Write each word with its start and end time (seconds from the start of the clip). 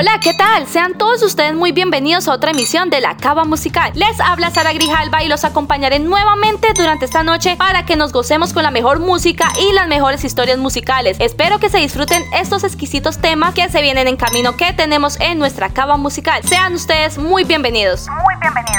Hola, 0.00 0.20
¿qué 0.22 0.32
tal? 0.32 0.68
Sean 0.68 0.94
todos 0.96 1.24
ustedes 1.24 1.56
muy 1.56 1.72
bienvenidos 1.72 2.28
a 2.28 2.32
otra 2.32 2.52
emisión 2.52 2.88
de 2.88 3.00
La 3.00 3.16
Cava 3.16 3.42
Musical. 3.42 3.90
Les 3.96 4.20
habla 4.20 4.48
Sara 4.52 4.72
Grijalva 4.72 5.24
y 5.24 5.28
los 5.28 5.44
acompañaré 5.44 5.98
nuevamente 5.98 6.68
durante 6.72 7.04
esta 7.04 7.24
noche 7.24 7.56
para 7.56 7.84
que 7.84 7.96
nos 7.96 8.12
gocemos 8.12 8.52
con 8.52 8.62
la 8.62 8.70
mejor 8.70 9.00
música 9.00 9.50
y 9.58 9.72
las 9.72 9.88
mejores 9.88 10.22
historias 10.22 10.56
musicales. 10.58 11.16
Espero 11.18 11.58
que 11.58 11.68
se 11.68 11.78
disfruten 11.78 12.22
estos 12.32 12.62
exquisitos 12.62 13.18
temas 13.18 13.54
que 13.54 13.68
se 13.70 13.82
vienen 13.82 14.06
en 14.06 14.16
camino 14.16 14.56
que 14.56 14.72
tenemos 14.72 15.18
en 15.18 15.40
nuestra 15.40 15.70
Cava 15.70 15.96
Musical. 15.96 16.44
Sean 16.44 16.74
ustedes 16.74 17.18
muy 17.18 17.42
bienvenidos. 17.42 18.06
Muy 18.08 18.36
bienvenidos. 18.40 18.78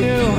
you 0.00 0.29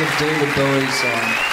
of 0.00 0.18
David 0.18 0.54
Bowie's. 0.54 1.02
Uh, 1.02 1.47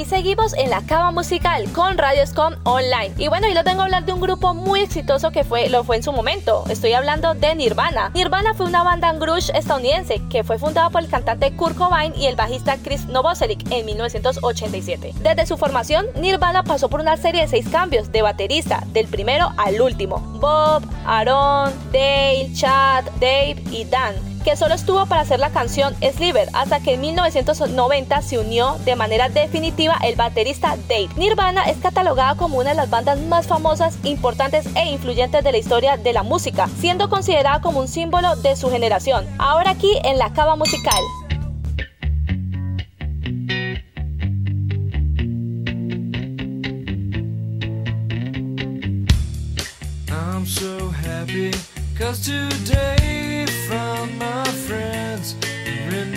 aquí 0.00 0.08
seguimos 0.08 0.54
en 0.54 0.70
la 0.70 0.80
cava 0.82 1.10
musical 1.10 1.70
con 1.72 1.98
Radio 1.98 2.26
Scom 2.26 2.54
Online. 2.64 3.12
Y 3.18 3.28
bueno, 3.28 3.48
y 3.48 3.52
les 3.52 3.64
tengo 3.64 3.82
a 3.82 3.84
hablar 3.84 4.06
de 4.06 4.14
un 4.14 4.20
grupo 4.20 4.54
muy 4.54 4.80
exitoso 4.80 5.30
que 5.30 5.44
fue, 5.44 5.68
lo 5.68 5.84
fue 5.84 5.96
en 5.96 6.02
su 6.02 6.10
momento. 6.10 6.64
Estoy 6.70 6.94
hablando 6.94 7.34
de 7.34 7.54
Nirvana. 7.54 8.10
Nirvana 8.14 8.54
fue 8.54 8.66
una 8.66 8.82
banda 8.82 9.12
grunge 9.12 9.52
estadounidense 9.54 10.22
que 10.30 10.42
fue 10.42 10.58
fundada 10.58 10.88
por 10.88 11.02
el 11.02 11.10
cantante 11.10 11.52
Kurt 11.52 11.76
Cobain 11.76 12.14
y 12.16 12.26
el 12.26 12.36
bajista 12.36 12.78
Chris 12.82 13.06
Novoselic 13.08 13.70
en 13.70 13.84
1987. 13.84 15.12
Desde 15.20 15.46
su 15.46 15.58
formación, 15.58 16.06
Nirvana 16.14 16.62
pasó 16.62 16.88
por 16.88 17.00
una 17.00 17.18
serie 17.18 17.42
de 17.42 17.48
seis 17.48 17.68
cambios 17.68 18.10
de 18.10 18.22
baterista, 18.22 18.82
del 18.92 19.06
primero 19.06 19.52
al 19.58 19.82
último. 19.82 20.20
Bob, 20.40 20.82
Aaron, 21.04 21.74
Dale, 21.92 22.50
Chad, 22.54 23.04
Dave 23.20 23.62
y 23.70 23.84
Dan 23.84 24.29
que 24.44 24.56
solo 24.56 24.74
estuvo 24.74 25.06
para 25.06 25.22
hacer 25.22 25.40
la 25.40 25.50
canción 25.50 25.94
Sliver, 26.00 26.48
hasta 26.52 26.80
que 26.80 26.94
en 26.94 27.00
1990 27.00 28.22
se 28.22 28.38
unió 28.38 28.76
de 28.84 28.96
manera 28.96 29.28
definitiva 29.28 29.98
el 30.02 30.16
baterista 30.16 30.76
Dave. 30.88 31.08
Nirvana 31.16 31.64
es 31.64 31.78
catalogada 31.78 32.34
como 32.34 32.58
una 32.58 32.70
de 32.70 32.76
las 32.76 32.90
bandas 32.90 33.18
más 33.18 33.46
famosas, 33.46 33.98
importantes 34.04 34.66
e 34.74 34.90
influyentes 34.90 35.44
de 35.44 35.52
la 35.52 35.58
historia 35.58 35.96
de 35.96 36.12
la 36.12 36.22
música, 36.22 36.68
siendo 36.80 37.08
considerada 37.08 37.60
como 37.60 37.80
un 37.80 37.88
símbolo 37.88 38.36
de 38.36 38.56
su 38.56 38.70
generación. 38.70 39.26
Ahora 39.38 39.72
aquí 39.72 39.92
en 40.04 40.18
la 40.18 40.32
cava 40.32 40.56
musical. 40.56 41.02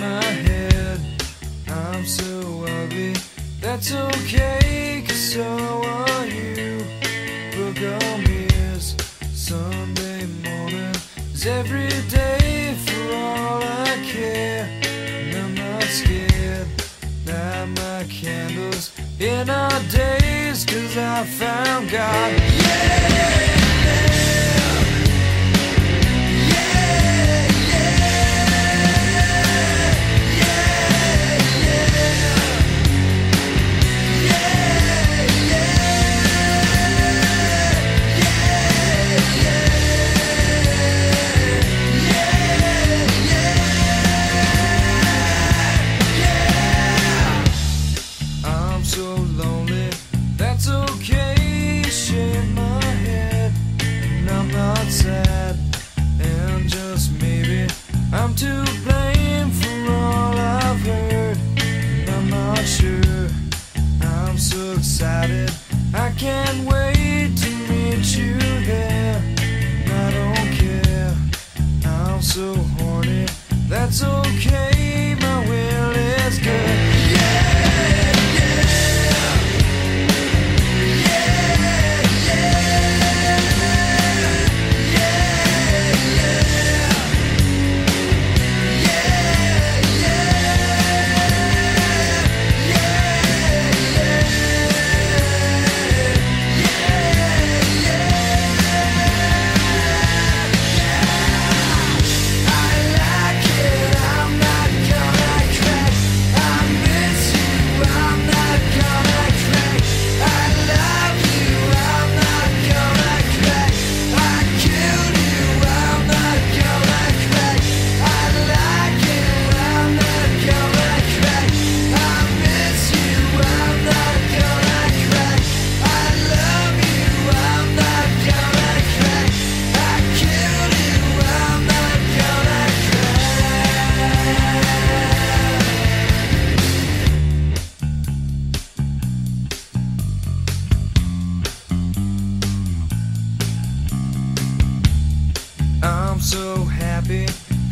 My 0.03 0.23
head. 0.47 1.00
I'm 1.69 2.05
so 2.05 2.65
ugly, 2.79 3.15
that's 3.61 3.94
okay, 3.94 5.03
cause 5.07 5.23
so 5.33 5.50
are 5.85 6.25
you. 6.25 6.73
Book 7.55 7.79
on 7.95 8.17
mirrors, 8.27 8.88
Sunday 9.33 10.25
morning 10.47 10.95
is 11.33 11.45
every 11.45 11.94
day 12.19 12.75
for 12.85 13.03
all 13.15 13.61
I 13.63 13.91
care. 14.13 14.65
And 14.83 15.38
I'm 15.41 15.53
not 15.55 15.83
scared, 16.00 16.67
light 17.27 17.69
my 17.81 18.03
candles 18.09 18.91
in 19.19 19.49
our 19.49 19.79
days, 20.01 20.65
cause 20.65 20.97
I 20.97 21.23
found 21.39 21.89
God. 21.89 22.31
Yeah! 22.67 23.52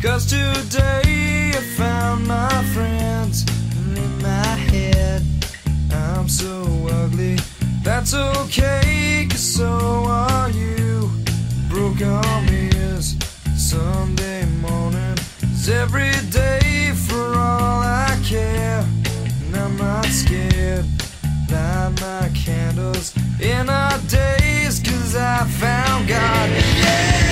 Cause 0.02 0.26
today 0.26 1.52
I 1.54 1.62
found 1.76 2.26
my 2.26 2.64
friends 2.74 3.46
in 3.94 4.20
my 4.20 4.56
head. 4.72 5.22
I'm 5.92 6.28
so 6.28 6.64
ugly. 6.90 7.38
That's 7.84 8.12
okay 8.12 9.28
Cause 9.30 9.54
so 9.54 10.04
are 10.08 10.50
you. 10.50 11.08
Broke 11.68 12.02
arm 12.02 12.46
is 12.48 13.16
Sunday 13.56 14.44
morning. 14.60 15.16
Is 15.42 15.68
every 15.68 16.10
day 16.30 16.90
for 17.06 17.38
all 17.38 17.82
I 17.82 18.18
care. 18.24 18.84
And 19.46 19.56
I'm 19.56 19.76
not 19.76 20.06
scared. 20.06 20.84
Light 21.48 21.92
my 22.00 22.28
candles 22.34 23.14
in 23.40 23.70
our 23.70 23.98
days 24.08 24.80
Cause 24.80 25.14
I 25.14 25.44
found 25.44 26.08
God. 26.08 26.50
Y 26.50 27.31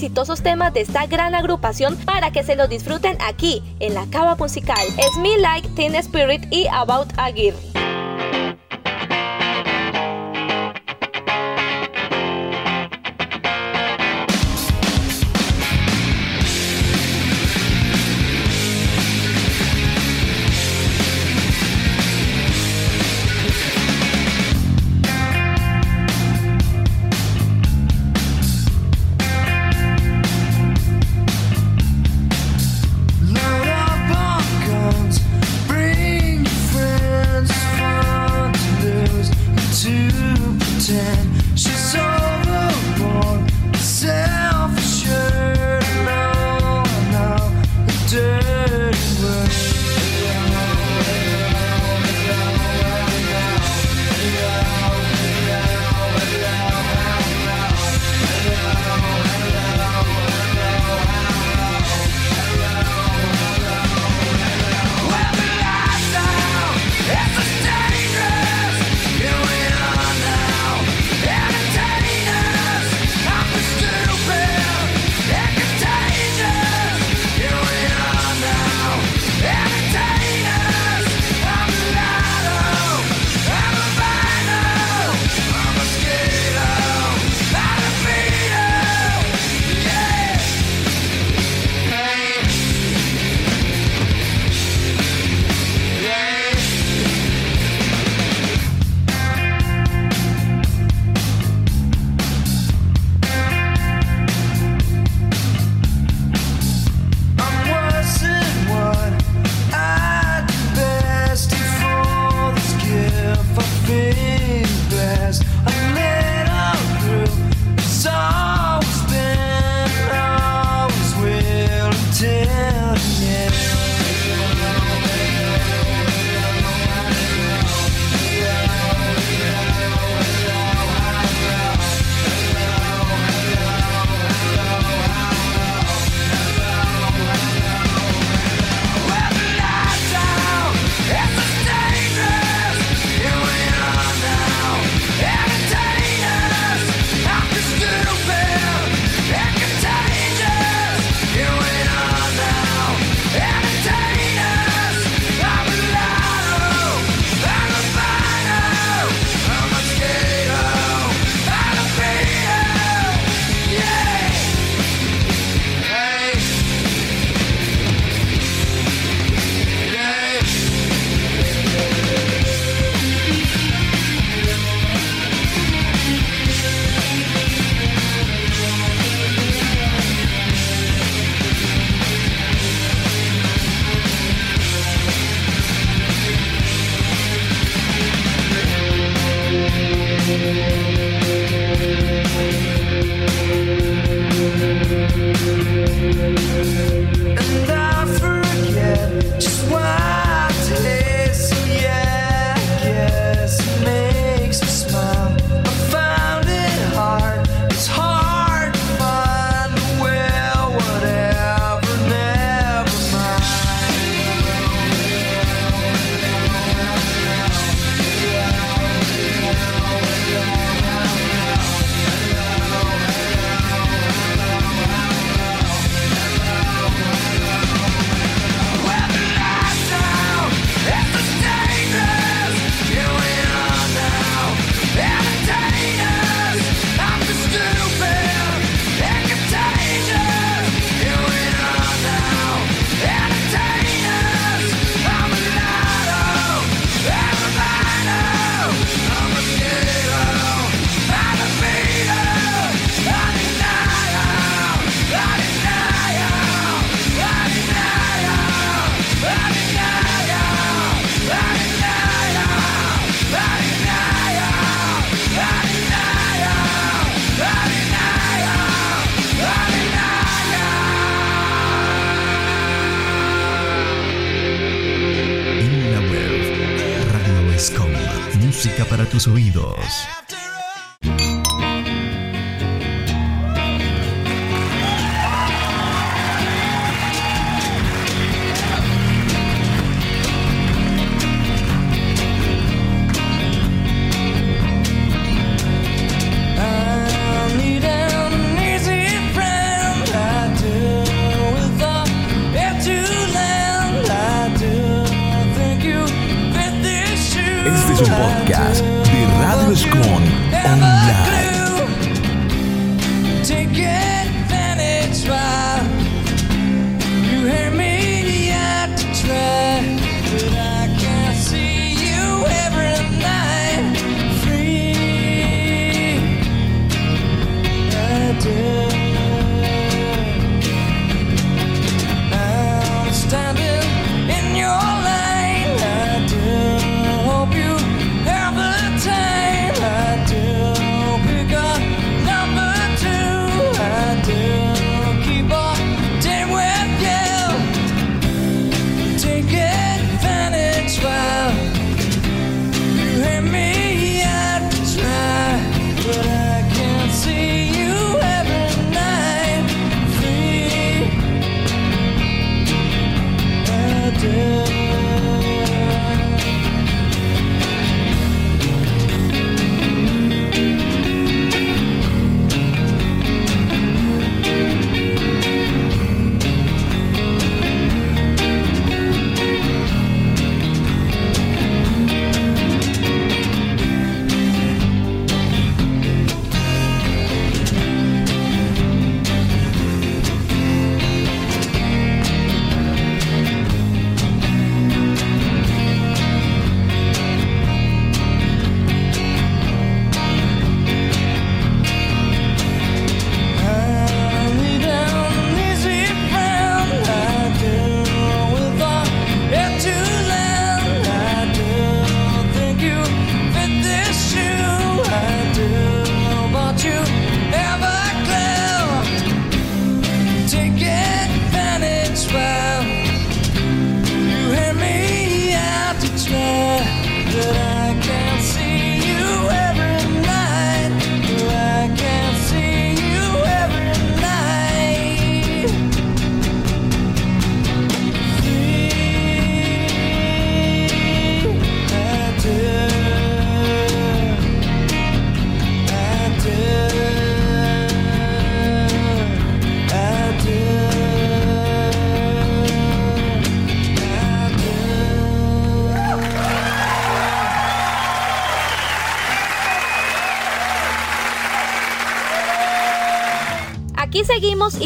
exitosos 0.00 0.42
temas 0.42 0.72
de 0.72 0.80
esta 0.80 1.04
gran 1.04 1.34
agrupación 1.34 1.94
para 2.06 2.30
que 2.30 2.42
se 2.42 2.56
los 2.56 2.70
disfruten 2.70 3.18
aquí, 3.20 3.62
en 3.80 3.92
la 3.92 4.06
cava 4.06 4.34
musical. 4.34 4.80
Es 4.96 5.18
Me 5.18 5.36
Like, 5.38 5.68
Teen 5.76 5.94
Spirit 5.94 6.46
y 6.50 6.66
About 6.68 7.12
a 7.18 7.30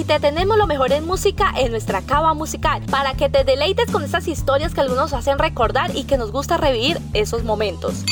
te 0.07 0.21
tenemos 0.21 0.59
lo 0.59 0.67
mejor 0.67 0.93
en 0.93 1.07
música 1.07 1.53
en 1.57 1.71
nuestra 1.71 2.03
cava 2.03 2.35
musical 2.35 2.83
para 2.91 3.15
que 3.15 3.31
te 3.31 3.45
deleites 3.45 3.91
con 3.91 4.05
estas 4.05 4.29
historias 4.29 4.75
que 4.75 4.81
algunos 4.81 5.13
hacen 5.15 5.39
recordar 5.39 5.97
y 5.97 6.05
que 6.05 6.19
nos 6.19 6.31
gusta 6.31 6.57
revivir 6.59 6.99
esos 7.15 7.43
momentos. 7.45 8.05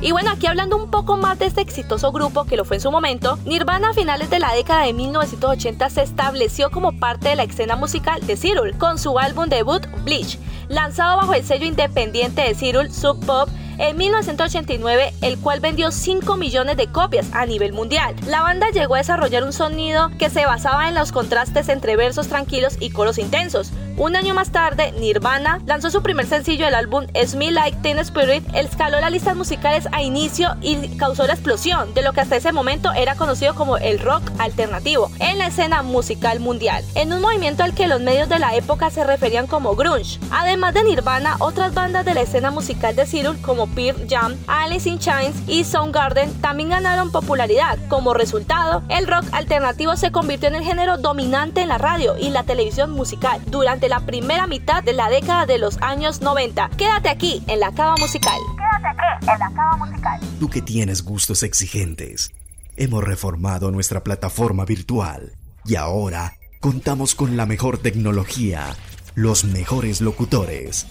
Y 0.00 0.12
bueno, 0.12 0.30
aquí 0.30 0.46
hablando 0.46 0.76
un 0.76 0.90
poco 0.90 1.16
más 1.16 1.38
de 1.38 1.46
este 1.46 1.60
exitoso 1.60 2.12
grupo 2.12 2.44
que 2.44 2.56
lo 2.56 2.64
fue 2.64 2.76
en 2.76 2.82
su 2.82 2.90
momento, 2.90 3.38
Nirvana 3.44 3.90
a 3.90 3.94
finales 3.94 4.30
de 4.30 4.38
la 4.38 4.52
década 4.52 4.84
de 4.84 4.92
1980 4.92 5.90
se 5.90 6.02
estableció 6.02 6.70
como 6.70 6.98
parte 6.98 7.28
de 7.28 7.36
la 7.36 7.44
escena 7.44 7.76
musical 7.76 8.24
de 8.26 8.36
Cyril 8.36 8.76
con 8.78 8.98
su 8.98 9.18
álbum 9.18 9.48
debut 9.48 9.86
Bleach, 10.04 10.38
lanzado 10.68 11.16
bajo 11.16 11.34
el 11.34 11.44
sello 11.44 11.66
independiente 11.66 12.42
de 12.42 12.54
Cyril 12.54 12.92
Sub 12.92 13.24
Pop 13.24 13.48
en 13.78 13.96
1989, 13.96 15.12
el 15.22 15.38
cual 15.38 15.60
vendió 15.60 15.90
5 15.90 16.36
millones 16.36 16.76
de 16.76 16.88
copias 16.88 17.28
a 17.32 17.46
nivel 17.46 17.72
mundial. 17.72 18.14
La 18.26 18.42
banda 18.42 18.70
llegó 18.70 18.94
a 18.94 18.98
desarrollar 18.98 19.44
un 19.44 19.52
sonido 19.52 20.10
que 20.18 20.30
se 20.30 20.46
basaba 20.46 20.88
en 20.88 20.94
los 20.94 21.12
contrastes 21.12 21.68
entre 21.68 21.96
versos 21.96 22.28
tranquilos 22.28 22.76
y 22.80 22.90
coros 22.90 23.18
intensos. 23.18 23.72
Un 23.98 24.14
año 24.14 24.32
más 24.32 24.52
tarde, 24.52 24.92
Nirvana 24.92 25.60
lanzó 25.66 25.90
su 25.90 26.04
primer 26.04 26.24
sencillo 26.24 26.66
del 26.66 26.76
álbum 26.76 27.08
Smell 27.26 27.52
Like 27.52 27.78
Teen 27.82 27.98
Spirit, 27.98 28.44
escaló 28.54 29.00
las 29.00 29.10
listas 29.10 29.34
musicales 29.34 29.88
a 29.90 30.02
inicio 30.02 30.54
y 30.60 30.96
causó 30.96 31.26
la 31.26 31.32
explosión 31.32 31.92
de 31.94 32.02
lo 32.02 32.12
que 32.12 32.20
hasta 32.20 32.36
ese 32.36 32.52
momento 32.52 32.92
era 32.92 33.16
conocido 33.16 33.56
como 33.56 33.76
el 33.76 33.98
rock 33.98 34.22
alternativo 34.38 35.10
en 35.18 35.38
la 35.38 35.48
escena 35.48 35.82
musical 35.82 36.38
mundial, 36.38 36.84
en 36.94 37.12
un 37.12 37.20
movimiento 37.20 37.64
al 37.64 37.74
que 37.74 37.88
los 37.88 38.00
medios 38.00 38.28
de 38.28 38.38
la 38.38 38.54
época 38.54 38.88
se 38.90 39.02
referían 39.02 39.48
como 39.48 39.74
grunge. 39.74 40.20
Además 40.30 40.74
de 40.74 40.84
Nirvana, 40.84 41.34
otras 41.40 41.74
bandas 41.74 42.04
de 42.04 42.14
la 42.14 42.20
escena 42.20 42.52
musical 42.52 42.94
de 42.94 43.04
Cyril 43.04 43.42
como 43.42 43.66
Pearl 43.66 44.06
Jam, 44.08 44.36
Alice 44.46 44.88
in 44.88 45.00
Chains 45.00 45.34
y 45.48 45.64
Soundgarden 45.64 46.40
también 46.40 46.68
ganaron 46.68 47.10
popularidad. 47.10 47.76
Como 47.88 48.14
resultado, 48.14 48.84
el 48.90 49.08
rock 49.08 49.24
alternativo 49.32 49.96
se 49.96 50.12
convirtió 50.12 50.48
en 50.48 50.54
el 50.54 50.62
género 50.62 50.98
dominante 50.98 51.62
en 51.62 51.68
la 51.68 51.78
radio 51.78 52.16
y 52.16 52.30
la 52.30 52.44
televisión 52.44 52.92
musical 52.92 53.40
durante 53.46 53.87
la 53.88 54.00
primera 54.06 54.46
mitad 54.46 54.82
de 54.82 54.92
la 54.92 55.08
década 55.08 55.46
de 55.46 55.58
los 55.58 55.78
años 55.80 56.20
90. 56.20 56.70
Quédate 56.76 57.08
aquí 57.08 57.42
en 57.46 57.60
la 57.60 57.72
cava 57.72 57.96
musical. 57.96 58.38
Quédate 58.56 58.88
aquí 58.88 59.30
en 59.32 59.38
la 59.38 59.52
cava 59.54 59.76
musical. 59.76 60.20
Tú 60.38 60.48
que 60.48 60.62
tienes 60.62 61.02
gustos 61.02 61.42
exigentes. 61.42 62.32
Hemos 62.76 63.02
reformado 63.02 63.70
nuestra 63.70 64.04
plataforma 64.04 64.64
virtual 64.64 65.32
y 65.64 65.74
ahora 65.74 66.34
contamos 66.60 67.14
con 67.14 67.36
la 67.36 67.46
mejor 67.46 67.78
tecnología, 67.78 68.76
los 69.14 69.44
mejores 69.44 70.00
locutores 70.00 70.86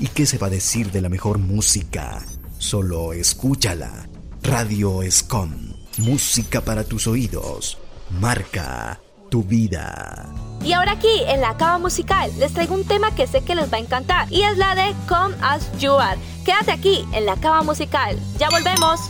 ¿Y 0.00 0.06
qué 0.08 0.24
se 0.24 0.38
va 0.38 0.46
a 0.46 0.50
decir 0.50 0.90
de 0.92 1.02
la 1.02 1.10
mejor 1.10 1.36
música? 1.36 2.24
Solo 2.56 3.12
escúchala. 3.12 4.08
Radio 4.42 5.02
Escom. 5.02 5.74
Música 5.98 6.62
para 6.62 6.84
tus 6.84 7.06
oídos. 7.06 7.76
Marca 8.18 8.98
tu 9.30 9.42
vida. 9.42 10.26
Y 10.62 10.74
ahora 10.74 10.92
aquí 10.92 11.22
en 11.26 11.40
la 11.40 11.56
cava 11.56 11.78
musical 11.78 12.30
les 12.38 12.52
traigo 12.52 12.74
un 12.74 12.84
tema 12.84 13.14
que 13.14 13.26
sé 13.26 13.42
que 13.42 13.54
les 13.54 13.72
va 13.72 13.78
a 13.78 13.80
encantar 13.80 14.30
y 14.30 14.42
es 14.42 14.58
la 14.58 14.74
de 14.74 14.94
Come 15.08 15.34
As 15.40 15.70
You 15.78 15.92
Are. 15.92 16.18
Quédate 16.44 16.72
aquí 16.72 17.06
en 17.14 17.24
la 17.24 17.36
cava 17.36 17.62
musical. 17.62 18.18
Ya 18.38 18.50
volvemos. 18.50 19.00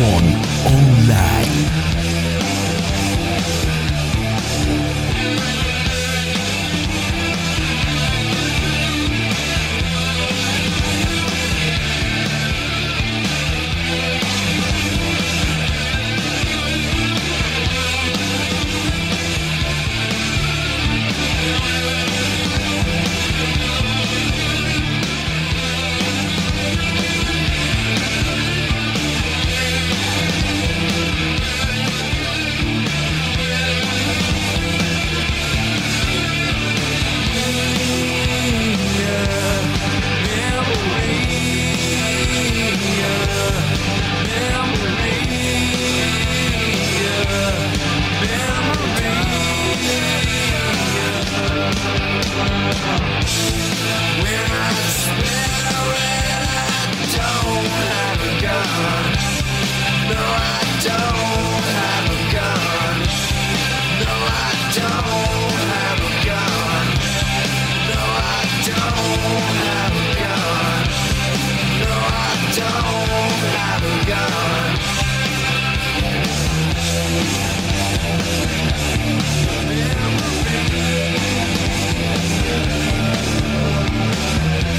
on 0.00 0.24
all. 0.64 1.59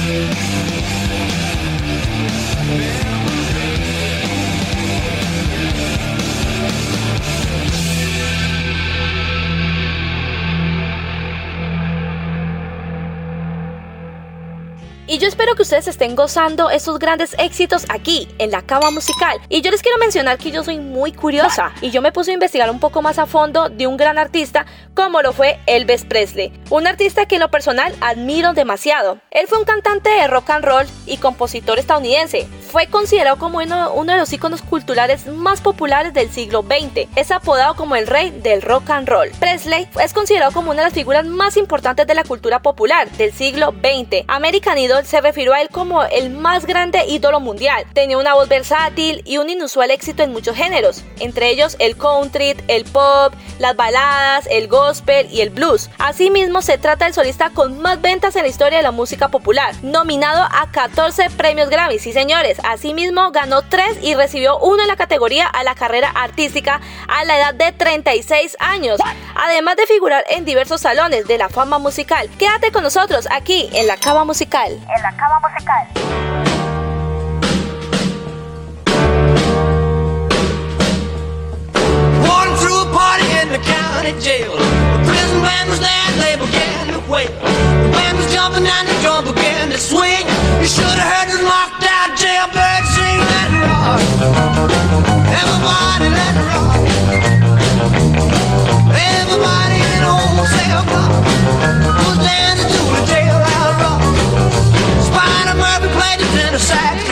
Thank 0.04 0.81
yo 15.22 15.28
espero 15.28 15.54
que 15.54 15.62
ustedes 15.62 15.86
estén 15.86 16.16
gozando 16.16 16.68
esos 16.68 16.98
grandes 16.98 17.36
éxitos 17.38 17.86
aquí, 17.90 18.26
en 18.38 18.50
la 18.50 18.62
cava 18.62 18.90
musical. 18.90 19.40
Y 19.48 19.60
yo 19.60 19.70
les 19.70 19.80
quiero 19.80 19.96
mencionar 19.98 20.36
que 20.36 20.50
yo 20.50 20.64
soy 20.64 20.80
muy 20.80 21.12
curiosa 21.12 21.70
y 21.80 21.92
yo 21.92 22.02
me 22.02 22.10
puse 22.10 22.32
a 22.32 22.34
investigar 22.34 22.68
un 22.68 22.80
poco 22.80 23.02
más 23.02 23.20
a 23.20 23.26
fondo 23.26 23.68
de 23.68 23.86
un 23.86 23.96
gran 23.96 24.18
artista 24.18 24.66
como 24.94 25.22
lo 25.22 25.32
fue 25.32 25.60
Elvis 25.66 26.04
Presley, 26.04 26.52
un 26.70 26.88
artista 26.88 27.26
que 27.26 27.36
en 27.36 27.40
lo 27.40 27.52
personal 27.52 27.94
admiro 28.00 28.52
demasiado. 28.52 29.20
Él 29.30 29.46
fue 29.46 29.58
un 29.58 29.64
cantante 29.64 30.10
de 30.10 30.26
rock 30.26 30.50
and 30.50 30.64
roll 30.64 30.86
y 31.06 31.18
compositor 31.18 31.78
estadounidense. 31.78 32.48
Fue 32.70 32.88
considerado 32.88 33.36
como 33.36 33.58
uno, 33.58 33.92
uno 33.94 34.12
de 34.12 34.18
los 34.18 34.32
íconos 34.32 34.60
culturales 34.60 35.26
más 35.28 35.60
populares 35.60 36.12
del 36.12 36.30
siglo 36.30 36.62
XX. 36.62 37.08
Es 37.14 37.30
apodado 37.30 37.76
como 37.76 37.94
el 37.94 38.08
rey 38.08 38.30
del 38.30 38.60
rock 38.60 38.90
and 38.90 39.08
roll. 39.08 39.30
Presley 39.38 39.88
es 40.02 40.12
considerado 40.12 40.52
como 40.52 40.72
una 40.72 40.82
de 40.82 40.88
las 40.88 40.94
figuras 40.94 41.26
más 41.26 41.56
importantes 41.56 42.06
de 42.06 42.14
la 42.14 42.24
cultura 42.24 42.60
popular 42.60 43.08
del 43.12 43.32
siglo 43.32 43.72
XX. 43.82 44.24
American 44.26 44.78
Idol 44.78 45.06
se 45.12 45.20
refirió 45.20 45.52
a 45.52 45.60
él 45.60 45.68
como 45.68 46.02
el 46.04 46.30
más 46.30 46.64
grande 46.64 47.04
ídolo 47.06 47.38
mundial. 47.38 47.84
Tenía 47.92 48.16
una 48.16 48.32
voz 48.32 48.48
versátil 48.48 49.20
y 49.26 49.36
un 49.36 49.50
inusual 49.50 49.90
éxito 49.90 50.22
en 50.22 50.32
muchos 50.32 50.56
géneros, 50.56 51.04
entre 51.20 51.50
ellos 51.50 51.76
el 51.80 51.98
country, 51.98 52.56
el 52.66 52.86
pop, 52.86 53.34
las 53.58 53.76
baladas, 53.76 54.48
el 54.50 54.68
gospel 54.68 55.28
y 55.30 55.42
el 55.42 55.50
blues. 55.50 55.90
Asimismo, 55.98 56.62
se 56.62 56.78
trata 56.78 57.04
del 57.04 57.12
solista 57.12 57.50
con 57.50 57.78
más 57.82 58.00
ventas 58.00 58.36
en 58.36 58.44
la 58.44 58.48
historia 58.48 58.78
de 58.78 58.84
la 58.84 58.90
música 58.90 59.28
popular, 59.28 59.74
nominado 59.82 60.44
a 60.50 60.70
14 60.72 61.28
premios 61.36 61.68
Grammy. 61.68 61.98
Sí, 61.98 62.14
señores, 62.14 62.56
asimismo 62.64 63.32
ganó 63.32 63.60
3 63.60 63.98
y 64.00 64.14
recibió 64.14 64.58
uno 64.60 64.80
en 64.80 64.88
la 64.88 64.96
categoría 64.96 65.46
a 65.46 65.62
la 65.62 65.74
carrera 65.74 66.08
artística 66.08 66.80
a 67.08 67.24
la 67.26 67.36
edad 67.36 67.52
de 67.52 67.70
36 67.72 68.56
años, 68.60 68.98
además 69.34 69.76
de 69.76 69.86
figurar 69.86 70.24
en 70.30 70.46
diversos 70.46 70.80
salones 70.80 71.26
de 71.28 71.36
la 71.36 71.50
fama 71.50 71.78
musical. 71.78 72.30
Quédate 72.38 72.72
con 72.72 72.82
nosotros 72.82 73.28
aquí 73.30 73.68
en 73.74 73.86
la 73.86 73.98
Cava 73.98 74.24
Musical 74.24 74.80
la 75.02 75.10
cava 75.18 75.40
musical. 75.42 75.84
Walking 82.22 82.56
through 82.62 82.80
a 82.82 82.88
party 82.94 83.26
in 83.42 83.48
the 83.50 83.58
county 83.58 84.12
jail. 84.20 84.52
The 84.54 84.98
prison 85.02 85.42
band 85.42 85.68
was 85.70 85.80
there, 85.80 86.10
they 86.22 86.36
began 86.38 86.86
to 86.94 87.00
wail. 87.10 87.34
The 87.82 87.90
band 87.90 88.16
was 88.18 88.32
jumping 88.32 88.66
and 88.66 88.86
the 88.86 88.94
drum 89.02 89.24
began 89.24 89.70
to 89.70 89.78
swing. 89.78 90.24
You 90.62 90.68
should 90.70 90.86
have 90.86 91.10
heard 91.10 91.28
the 91.34 91.42
locked 91.42 91.82
out 91.82 92.14
jailbird 92.14 92.84
sing 92.94 93.18
that 93.32 93.50
rock. 93.58 93.98
Everybody 95.42 96.06
let 96.14 96.34
it 96.38 96.46
rock. 96.46 96.78
Everybody 99.18 99.78
in 99.82 100.02
old 100.06 100.46
cell 100.46 100.84
block 100.86 101.31
sack. 106.62 107.11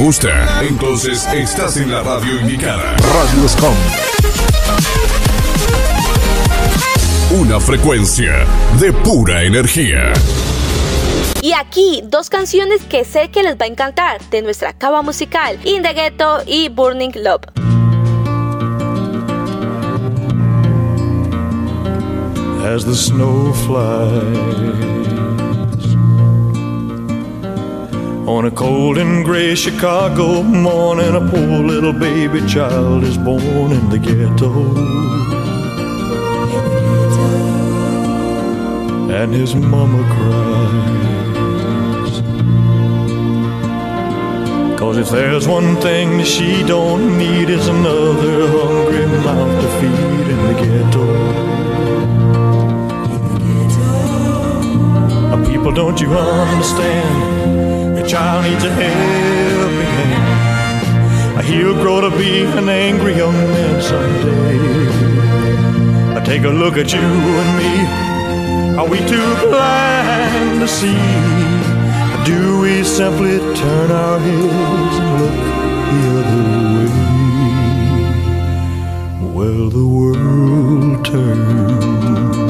Gusta? 0.00 0.62
Entonces 0.62 1.26
estás 1.34 1.76
en 1.76 1.90
la 1.90 2.02
radio 2.02 2.40
indicada. 2.40 2.96
Radio 2.96 3.48
Scom. 3.48 3.74
Una 7.38 7.60
frecuencia 7.60 8.46
de 8.80 8.92
pura 8.92 9.42
energía. 9.42 10.12
Y 11.42 11.52
aquí 11.52 12.02
dos 12.04 12.30
canciones 12.30 12.82
que 12.84 13.04
sé 13.04 13.30
que 13.30 13.42
les 13.42 13.56
va 13.56 13.66
a 13.66 13.68
encantar 13.68 14.22
de 14.30 14.40
nuestra 14.40 14.72
cava 14.72 15.02
musical, 15.02 15.58
In 15.64 15.82
the 15.82 15.92
Ghetto 15.92 16.42
y 16.46 16.70
Burning 16.70 17.12
Love. 17.16 17.42
as 22.62 22.84
the 22.84 22.94
snow 22.94 23.52
flies. 23.64 24.99
On 28.30 28.44
a 28.44 28.50
cold 28.52 28.96
and 28.96 29.24
gray 29.24 29.56
Chicago 29.56 30.44
morning, 30.44 31.16
a 31.16 31.20
poor 31.20 31.64
little 31.72 31.92
baby 31.92 32.40
child 32.46 33.02
is 33.02 33.18
born 33.18 33.72
in 33.72 33.90
the 33.90 33.98
ghetto. 33.98 34.52
And 39.10 39.34
his 39.34 39.56
mama 39.56 40.04
cries. 40.14 42.20
Cause 44.78 44.96
if 44.96 45.10
there's 45.10 45.48
one 45.48 45.74
thing 45.80 46.18
that 46.18 46.28
she 46.28 46.62
don't 46.62 47.18
need, 47.18 47.50
is 47.50 47.66
another 47.66 48.46
hungry 48.46 49.06
mouth 49.26 49.60
to 49.60 49.68
feed 49.80 50.28
in 50.34 50.40
the 50.46 50.54
ghetto. 50.62 51.06
People, 55.50 55.72
don't 55.72 56.00
you 56.00 56.16
understand? 56.16 57.59
Child 58.10 58.42
needs 58.44 58.64
a 58.64 58.70
helping 58.70 59.86
hand. 60.00 61.46
He'll 61.46 61.74
grow 61.74 62.00
to 62.00 62.10
be 62.18 62.42
an 62.42 62.68
angry 62.68 63.14
young 63.16 63.32
man 63.32 63.80
someday. 63.80 64.58
Take 66.24 66.42
a 66.42 66.48
look 66.48 66.76
at 66.76 66.92
you 66.92 66.98
and 66.98 67.56
me. 67.58 67.86
Are 68.80 68.88
we 68.88 68.98
too 68.98 69.34
blind 69.46 70.58
to 70.58 70.66
see? 70.66 70.98
Do 72.24 72.60
we 72.62 72.82
simply 72.82 73.38
turn 73.54 73.90
our 73.92 74.18
heads 74.18 74.98
and 75.04 75.20
look 75.20 75.34
the 75.92 76.02
other 76.18 76.44
way? 76.74 76.90
Well, 79.34 79.68
the 79.70 79.86
world 79.86 81.04
turns. 81.04 82.49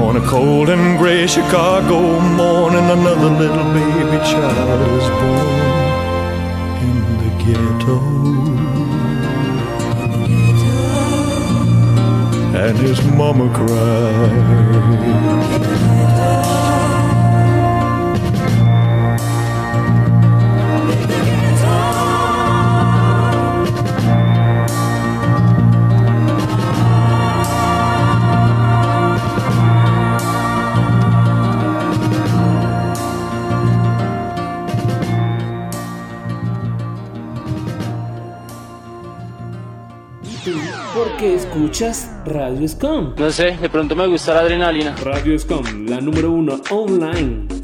On 0.01 0.17
a 0.17 0.27
cold 0.27 0.67
and 0.67 0.99
gray 0.99 1.25
Chicago 1.25 2.19
morning 2.19 2.83
Another 2.83 3.29
little 3.29 3.63
baby 3.73 4.17
child 4.29 4.81
is 4.97 5.07
born 5.21 5.71
In 6.87 6.99
the 7.21 7.29
ghetto. 7.45 7.97
And 12.59 12.77
his 12.77 12.99
mama 13.05 13.47
cries 13.55 15.24
escuchas 41.75 42.09
Radio 42.25 42.67
Scom? 42.69 43.15
No 43.17 43.29
sé, 43.31 43.57
de 43.57 43.69
pronto 43.69 43.97
me 43.97 44.07
gusta 44.07 44.33
la 44.33 44.39
adrenalina. 44.39 44.95
Radio 45.03 45.37
Scom, 45.37 45.87
la 45.87 45.99
número 45.99 46.31
uno 46.31 46.61
online. 46.71 47.54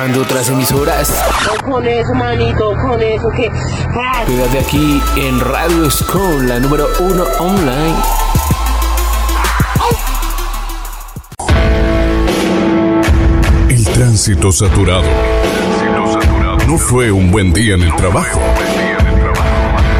Escuchando 0.00 0.22
otras 0.22 0.48
emisoras. 0.48 1.12
Con 1.64 1.86
eso, 1.86 2.14
manito, 2.14 2.74
con 2.82 3.02
eso 3.02 3.28
que. 3.30 3.50
Quédate 4.26 4.58
aquí 4.58 5.02
en 5.16 5.40
Radio 5.40 5.90
Scon, 5.90 6.48
la 6.48 6.58
número 6.58 6.86
uno 7.00 7.24
online. 7.38 7.96
El 13.68 13.84
tránsito 13.88 14.50
saturado. 14.52 15.04
No 16.66 16.78
fue 16.78 17.10
un 17.10 17.30
buen 17.30 17.52
día 17.52 17.74
en 17.74 17.82
el 17.82 17.94
trabajo. 17.96 18.40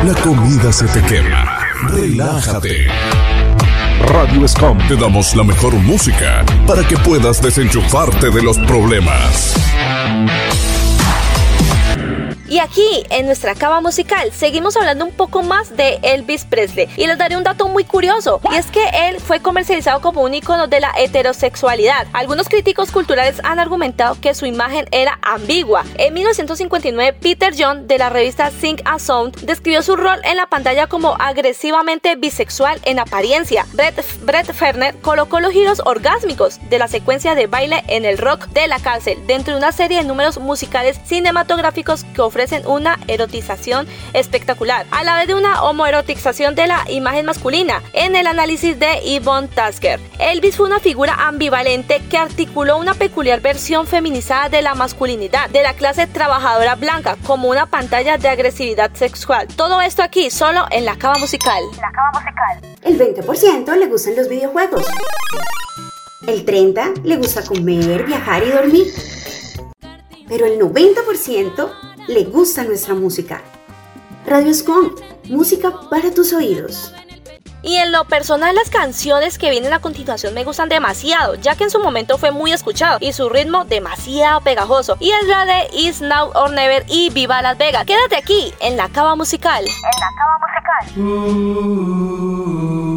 La 0.05 0.15
comida 0.23 0.73
se 0.73 0.87
te 0.87 1.03
quema. 1.03 1.60
Relájate. 2.01 2.87
Radio 4.07 4.49
Scom 4.49 4.79
te 4.89 4.97
damos 4.97 5.37
la 5.37 5.45
mejor 5.45 5.75
música 5.75 6.43
para 6.67 6.83
que 6.83 6.97
puedas 6.97 7.43
desenchufarte 7.43 8.31
de 8.31 8.43
los 8.43 8.57
problemas. 8.61 9.55
Y 12.51 12.59
aquí, 12.59 13.05
en 13.11 13.27
nuestra 13.27 13.55
cava 13.55 13.81
musical, 13.81 14.33
seguimos 14.33 14.77
hablando 14.77 15.05
un 15.05 15.13
poco 15.13 15.45
más 15.45 15.77
de 15.77 16.01
Elvis 16.03 16.45
Presley. 16.45 16.89
Y 16.97 17.07
les 17.07 17.17
daré 17.17 17.37
un 17.37 17.45
dato 17.45 17.69
muy 17.69 17.85
curioso, 17.85 18.41
y 18.51 18.57
es 18.57 18.67
que 18.73 18.85
él 18.93 19.21
fue 19.21 19.39
comercializado 19.39 20.01
como 20.01 20.23
un 20.23 20.35
icono 20.35 20.67
de 20.67 20.81
la 20.81 20.91
heterosexualidad. 20.99 22.09
Algunos 22.13 22.49
críticos 22.49 22.91
culturales 22.91 23.41
han 23.45 23.61
argumentado 23.61 24.17
que 24.21 24.35
su 24.35 24.47
imagen 24.47 24.87
era 24.91 25.21
ambigua. 25.23 25.85
En 25.95 26.13
1959, 26.13 27.17
Peter 27.21 27.55
John, 27.57 27.87
de 27.87 27.99
la 27.99 28.11
revista 28.11 28.51
Sing 28.51 28.83
a 28.85 28.99
Sound, 28.99 29.37
describió 29.43 29.81
su 29.83 29.95
rol 29.95 30.19
en 30.25 30.37
la 30.37 30.49
pantalla 30.49 30.89
como 30.89 31.15
agresivamente 31.21 32.17
bisexual 32.17 32.81
en 32.83 32.99
apariencia. 32.99 33.65
Brett, 33.75 34.05
Brett 34.23 34.53
Ferner 34.53 34.97
colocó 34.97 35.39
los 35.39 35.53
giros 35.53 35.83
orgásmicos 35.85 36.59
de 36.69 36.81
la 36.81 36.89
secuencia 36.89 37.37
de 37.37 37.47
baile 37.47 37.85
en 37.87 38.05
el 38.05 38.19
rock 38.19 38.49
de 38.49 38.67
la 38.67 38.81
cárcel 38.81 39.25
dentro 39.29 39.55
de 39.55 39.59
una 39.59 39.71
serie 39.71 39.99
de 39.99 40.05
números 40.05 40.39
musicales 40.39 40.99
cinematográficos 41.05 42.03
que 42.03 42.21
ofrecen 42.23 42.40
una 42.65 42.99
erotización 43.07 43.87
espectacular, 44.15 44.87
a 44.91 45.05
la 45.05 45.17
vez 45.17 45.29
de 45.29 45.35
una 45.35 45.63
homoerotización 45.63 46.55
de 46.55 46.67
la 46.67 46.85
imagen 46.91 47.27
masculina. 47.27 47.83
En 47.93 48.17
el 48.17 48.27
análisis 48.27 48.79
de 48.79 49.01
Yvonne 49.05 49.49
Tasker, 49.49 50.01
Elvis 50.19 50.57
fue 50.57 50.67
una 50.67 50.81
figura 50.81 51.15
ambivalente 51.27 52.01
que 52.09 52.17
articuló 52.17 52.79
una 52.79 52.95
peculiar 52.95 53.41
versión 53.41 53.87
feminizada 53.87 54.49
de 54.49 54.63
la 54.63 54.75
masculinidad 54.75 55.51
de 55.51 55.63
la 55.63 55.75
clase 55.75 56.07
trabajadora 56.07 56.77
blanca 56.77 57.17
como 57.27 57.49
una 57.49 57.67
pantalla 57.67 58.17
de 58.17 58.29
agresividad 58.29 58.91
sexual. 58.95 59.47
Todo 59.49 59.81
esto 59.81 60.03
aquí 60.03 60.31
solo 60.31 60.65
en 60.71 60.87
la 60.87 60.97
cava 60.97 61.19
musical. 61.19 61.63
La 61.77 61.93
cava 61.93 62.21
musical. 62.21 62.71
El 62.83 62.99
20% 62.99 63.77
le 63.77 63.87
gustan 63.87 64.17
los 64.17 64.29
videojuegos. 64.29 64.87
El 66.27 66.47
30% 66.47 67.03
le 67.05 67.17
gusta 67.17 67.45
comer, 67.45 68.05
viajar 68.07 68.43
y 68.43 68.51
dormir. 68.51 68.87
Pero 70.31 70.47
el 70.47 70.59
90% 70.61 71.71
le 72.07 72.25
gusta 72.25 72.63
nuestra 72.63 72.95
música. 72.95 73.43
Radio 74.25 74.55
Scon, 74.55 74.95
música 75.25 75.73
para 75.91 76.15
tus 76.15 76.33
oídos. 76.33 76.95
Y 77.63 77.77
en 77.77 77.91
lo 77.93 78.05
personal 78.05 78.55
las 78.55 78.71
canciones 78.71 79.39
que 79.39 79.51
vienen 79.51 79.73
a 79.73 79.81
continuación 79.81 80.33
me 80.33 80.45
gustan 80.45 80.69
demasiado, 80.69 81.35
ya 81.35 81.57
que 81.57 81.65
en 81.65 81.71
su 81.71 81.81
momento 81.81 82.17
fue 82.17 82.31
muy 82.31 82.53
escuchado 82.53 82.99
y 83.01 83.13
su 83.13 83.29
ritmo 83.29 83.65
demasiado 83.65 84.41
pegajoso. 84.41 84.97
Y 85.01 85.11
es 85.11 85.27
la 85.27 85.45
de 85.45 85.69
Is 85.75 86.01
Now 86.01 86.31
or 86.35 86.53
Never 86.53 86.87
y 86.89 87.11
Viva 87.11 87.43
Las 87.43 87.59
Vegas. 87.59 87.85
Quédate 87.85 88.15
aquí 88.17 88.55
en 88.61 88.77
la 88.77 88.89
cava 88.89 89.17
musical. 89.17 89.65
En 89.67 89.73
la 90.01 90.11
cava 90.17 90.39
musical. 90.95 92.90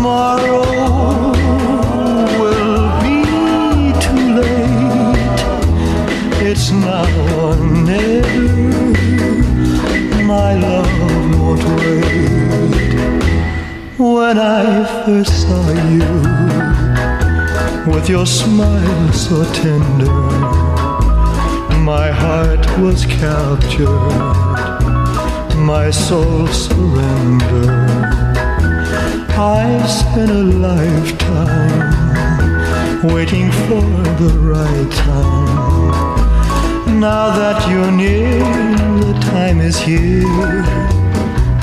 Tomorrow 0.00 0.62
will 2.40 2.84
be 3.02 3.20
too 4.00 4.24
late. 4.40 5.40
It's 6.40 6.70
now 6.70 7.04
or 7.44 7.54
never. 7.84 8.94
My 10.24 10.54
love 10.54 10.90
won't 11.38 11.64
wait. 11.80 12.94
When 13.98 14.38
I 14.38 15.04
first 15.04 15.34
saw 15.42 15.68
you, 15.94 16.14
with 17.92 18.08
your 18.08 18.24
smile 18.24 19.12
so 19.12 19.44
tender 19.52 20.08
my 21.84 22.10
heart 22.10 22.66
was 22.78 23.04
captured, 23.04 23.86
my 25.58 25.90
soul 25.90 26.46
surrendered. 26.46 28.09
I 29.42 29.86
spent 29.86 30.30
a 30.30 30.42
lifetime 30.68 31.80
waiting 33.02 33.50
for 33.50 33.80
the 34.20 34.28
right 34.38 34.92
time. 34.92 37.00
Now 37.00 37.30
that 37.38 37.66
you're 37.70 37.90
near, 37.90 38.44
the 39.00 39.14
time 39.32 39.62
is 39.62 39.80
here 39.80 40.62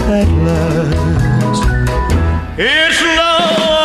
at 0.09 0.27
last. 0.47 1.63
It's 2.57 2.99
now 3.15 3.76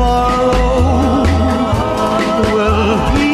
Tomorrow 0.00 1.28
will 2.54 2.96
be 3.12 3.32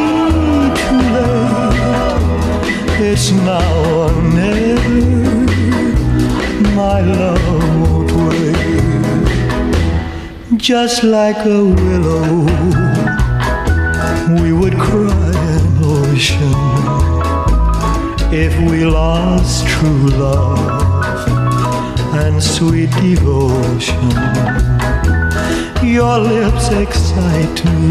too 0.81 1.03
late. 1.14 2.67
It's 3.09 3.27
now 3.31 3.73
or 4.01 4.11
never. 4.35 5.01
My 6.75 6.99
love 7.03 7.47
won't 7.81 8.11
wait. 8.27 8.59
Just 10.57 11.05
like 11.05 11.41
a 11.47 11.62
willow, 11.83 12.35
we 14.43 14.51
would 14.53 14.77
cry 14.77 15.35
an 15.57 15.67
ocean 15.85 16.59
if 18.35 18.53
we 18.69 18.85
lost 18.85 19.69
true 19.69 20.09
love 20.19 20.83
and 22.17 22.43
sweet 22.43 22.91
devotion. 22.91 24.76
Your 25.97 26.18
lips 26.18 26.68
excite 26.68 27.64
me. 27.64 27.88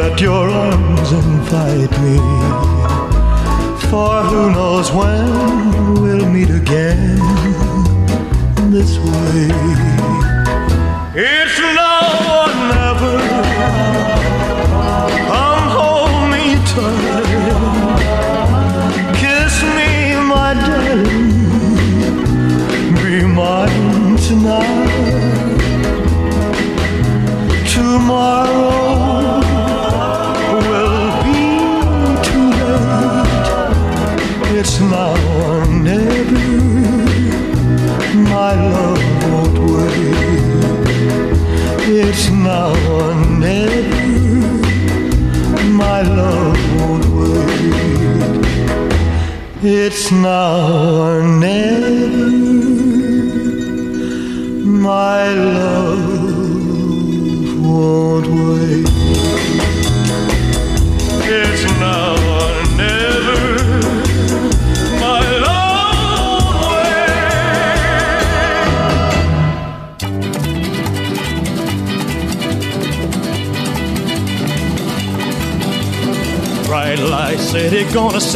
Let 0.00 0.22
your 0.22 0.48
arms 0.48 1.12
invite 1.12 1.92
me. 2.00 2.16
For 3.90 4.22
who 4.22 4.50
knows 4.50 4.90
when 4.90 6.00
we'll 6.00 6.26
meet 6.30 6.48
again 6.48 7.18
this 8.72 8.96
way. 8.96 9.50
It's 11.14 11.58
now 11.58 11.79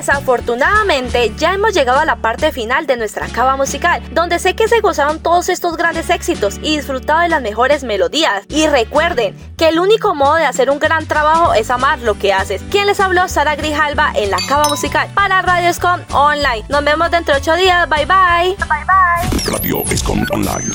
Desafortunadamente 0.00 1.30
ya 1.36 1.52
hemos 1.52 1.74
llegado 1.74 1.98
a 1.98 2.06
la 2.06 2.16
parte 2.16 2.52
final 2.52 2.86
de 2.86 2.96
nuestra 2.96 3.28
cava 3.28 3.58
musical, 3.58 4.02
donde 4.12 4.38
sé 4.38 4.54
que 4.56 4.66
se 4.66 4.80
gozaron 4.80 5.20
todos 5.20 5.50
estos 5.50 5.76
grandes 5.76 6.08
éxitos 6.08 6.58
y 6.62 6.78
disfrutado 6.78 7.20
de 7.20 7.28
las 7.28 7.42
mejores 7.42 7.84
melodías. 7.84 8.44
Y 8.48 8.66
recuerden 8.66 9.36
que 9.58 9.68
el 9.68 9.78
único 9.78 10.14
modo 10.14 10.36
de 10.36 10.46
hacer 10.46 10.70
un 10.70 10.78
gran 10.78 11.04
trabajo 11.04 11.52
es 11.52 11.70
amar 11.70 11.98
lo 11.98 12.18
que 12.18 12.32
haces. 12.32 12.62
Quien 12.70 12.86
les 12.86 12.98
habló, 12.98 13.28
Sara 13.28 13.56
Grijalba 13.56 14.10
en 14.14 14.30
la 14.30 14.38
cava 14.48 14.70
musical 14.70 15.06
para 15.14 15.42
Radio 15.42 15.70
Scom 15.70 16.00
Online. 16.12 16.64
Nos 16.70 16.82
vemos 16.82 17.10
dentro 17.10 17.34
de 17.34 17.40
8 17.42 17.56
días. 17.56 17.86
Bye 17.90 18.06
bye. 18.06 18.56
Bye 18.56 18.86
bye. 18.86 19.52
Radio 19.52 19.84
Escom 19.90 20.24
Online. 20.30 20.72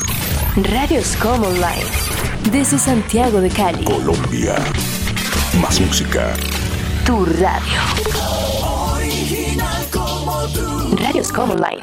Radio 0.71 1.03
Scom 1.03 1.43
Online. 1.43 1.89
Desde 2.51 2.77
Santiago 2.77 3.41
de 3.41 3.49
Cali. 3.49 3.83
Colombia. 3.85 4.53
Más 5.59 5.79
música. 5.79 6.31
Tu 7.07 7.25
radio. 7.25 8.74
Here's 11.15 11.31
Common 11.31 11.59
Line. 11.59 11.81